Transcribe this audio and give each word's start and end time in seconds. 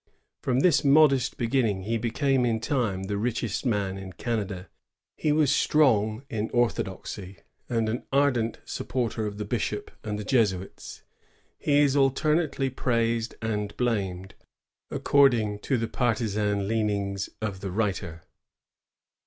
'^ 0.01 0.03
From 0.41 0.61
this 0.61 0.83
modest 0.83 1.37
beginning 1.37 1.83
he 1.83 1.99
became 1.99 2.43
in 2.43 2.59
time 2.59 3.03
the 3.03 3.19
richest 3.19 3.67
man 3.67 3.99
in 3.99 4.13
Canada.^ 4.13 4.65
He 5.15 5.31
was 5.31 5.51
strong 5.53 6.23
in 6.27 6.49
orthodoxy, 6.55 7.37
and 7.69 7.87
an 7.87 8.05
ardent 8.11 8.57
supporter 8.65 9.27
of 9.27 9.37
the 9.37 9.45
bishop 9.45 9.91
and 10.03 10.17
the 10.17 10.23
Jesuits. 10.23 11.03
He 11.59 11.81
is 11.81 11.95
alternately 11.95 12.71
praised 12.71 13.35
and 13.43 13.77
blamed, 13.77 14.33
according 14.89 15.59
to 15.59 15.77
the 15.77 15.87
partisan 15.87 16.67
leanings 16.67 17.29
of 17.39 17.59
the 17.59 17.69
writer. 17.69 18.23